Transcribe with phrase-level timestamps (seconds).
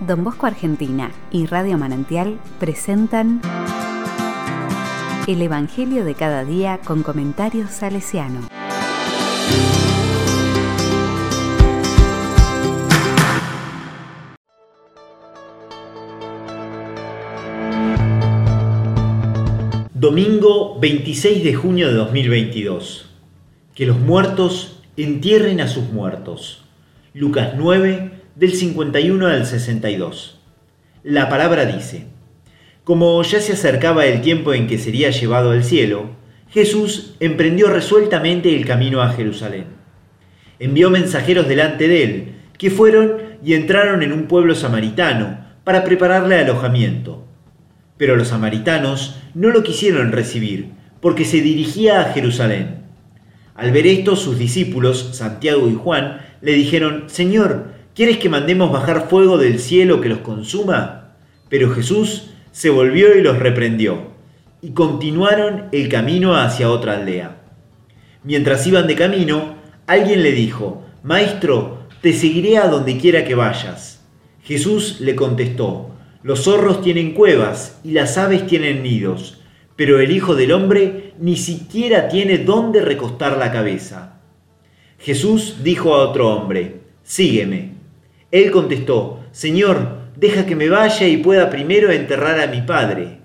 [0.00, 3.40] Don Bosco Argentina y Radio Manantial presentan
[5.26, 8.48] El Evangelio de cada día con comentarios salesiano.
[19.94, 23.10] Domingo 26 de junio de 2022.
[23.74, 26.62] Que los muertos entierren a sus muertos.
[27.14, 30.38] Lucas 9, del 51 al 62.
[31.02, 32.06] La palabra dice,
[32.84, 36.10] como ya se acercaba el tiempo en que sería llevado al cielo,
[36.48, 39.64] Jesús emprendió resueltamente el camino a Jerusalén.
[40.60, 46.36] Envió mensajeros delante de él, que fueron y entraron en un pueblo samaritano para prepararle
[46.36, 47.26] alojamiento.
[47.96, 50.68] Pero los samaritanos no lo quisieron recibir,
[51.00, 52.84] porque se dirigía a Jerusalén.
[53.56, 59.08] Al ver esto, sus discípulos, Santiago y Juan, le dijeron, Señor, ¿quieres que mandemos bajar
[59.08, 61.14] fuego del cielo que los consuma?
[61.48, 64.12] Pero Jesús se volvió y los reprendió,
[64.62, 67.38] y continuaron el camino hacia otra aldea.
[68.22, 69.56] Mientras iban de camino,
[69.88, 74.04] alguien le dijo, Maestro, te seguiré a donde quiera que vayas.
[74.44, 75.90] Jesús le contestó,
[76.22, 79.40] los zorros tienen cuevas y las aves tienen nidos,
[79.74, 84.20] pero el Hijo del Hombre ni siquiera tiene dónde recostar la cabeza.
[85.00, 87.77] Jesús dijo a otro hombre, Sígueme.
[88.30, 93.18] Él contestó, Señor, deja que me vaya y pueda primero enterrar a mi Padre.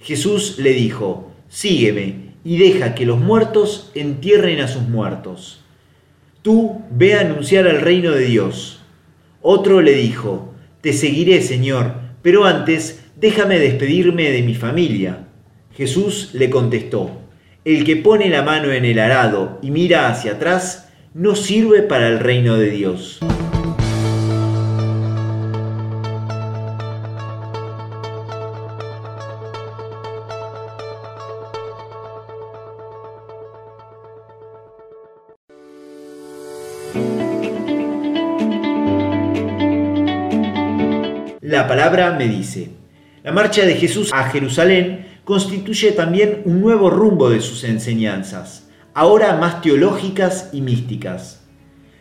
[0.00, 5.64] Jesús le dijo, Sígueme y deja que los muertos entierren a sus muertos.
[6.42, 8.80] Tú ve a anunciar el reino de Dios.
[9.40, 15.26] Otro le dijo, Te seguiré, Señor pero antes, déjame despedirme de mi familia.
[15.76, 17.10] Jesús le contestó,
[17.64, 22.08] el que pone la mano en el arado y mira hacia atrás, no sirve para
[22.08, 23.18] el reino de Dios.
[41.52, 42.70] La palabra me dice,
[43.22, 49.36] la marcha de Jesús a Jerusalén constituye también un nuevo rumbo de sus enseñanzas, ahora
[49.36, 51.44] más teológicas y místicas.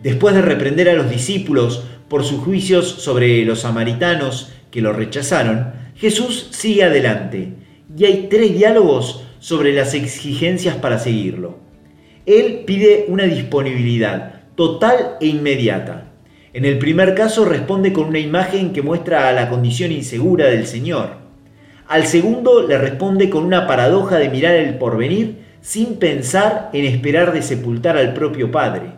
[0.00, 5.72] Después de reprender a los discípulos por sus juicios sobre los samaritanos que lo rechazaron,
[5.96, 7.52] Jesús sigue adelante
[7.98, 11.58] y hay tres diálogos sobre las exigencias para seguirlo.
[12.26, 16.11] Él pide una disponibilidad total e inmediata.
[16.54, 21.16] En el primer caso responde con una imagen que muestra la condición insegura del Señor.
[21.88, 27.32] Al segundo le responde con una paradoja de mirar el porvenir sin pensar en esperar
[27.32, 28.92] de sepultar al propio Padre.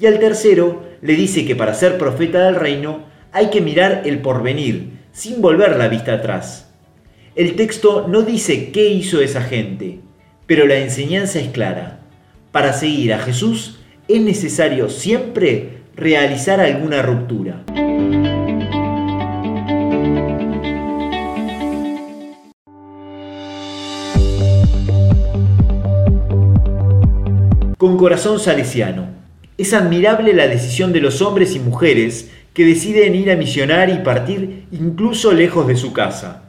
[0.00, 4.18] Y al tercero le dice que para ser profeta del reino hay que mirar el
[4.18, 6.72] porvenir, sin volver la vista atrás.
[7.36, 10.00] El texto no dice qué hizo esa gente,
[10.46, 12.00] pero la enseñanza es clara.
[12.50, 17.62] Para seguir a Jesús es necesario siempre realizar alguna ruptura.
[27.76, 29.08] Con corazón salesiano.
[29.58, 33.98] Es admirable la decisión de los hombres y mujeres que deciden ir a misionar y
[33.98, 36.44] partir incluso lejos de su casa.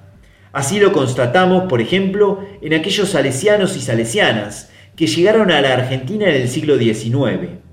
[0.53, 6.29] Así lo constatamos, por ejemplo, en aquellos salesianos y salesianas que llegaron a la Argentina
[6.29, 7.70] en el siglo XIX.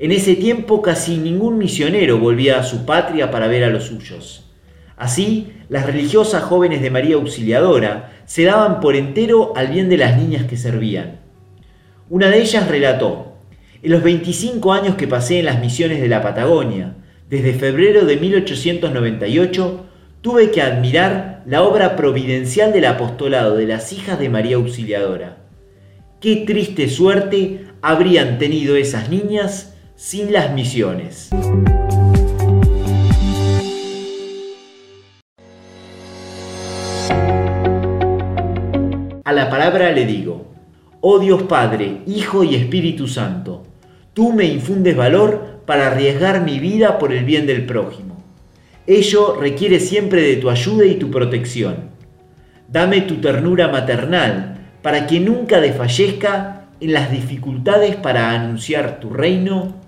[0.00, 4.48] En ese tiempo casi ningún misionero volvía a su patria para ver a los suyos.
[4.96, 10.16] Así, las religiosas jóvenes de María Auxiliadora se daban por entero al bien de las
[10.16, 11.18] niñas que servían.
[12.08, 13.34] Una de ellas relató,
[13.82, 16.94] en los 25 años que pasé en las misiones de la Patagonia,
[17.28, 19.86] desde febrero de 1898,
[20.20, 25.38] tuve que admirar la obra providencial del apostolado de las hijas de María Auxiliadora.
[26.20, 31.28] Qué triste suerte habrían tenido esas niñas sin las misiones.
[39.24, 40.46] A la palabra le digo,
[41.00, 43.64] oh Dios Padre, Hijo y Espíritu Santo,
[44.14, 48.22] tú me infundes valor para arriesgar mi vida por el bien del prójimo.
[48.86, 51.90] Ello requiere siempre de tu ayuda y tu protección.
[52.68, 59.87] Dame tu ternura maternal para que nunca desfallezca en las dificultades para anunciar tu reino